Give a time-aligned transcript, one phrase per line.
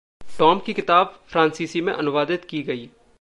[0.39, 2.89] Tom की किताब फ़्रांसीसी में अनुवादित की गयी।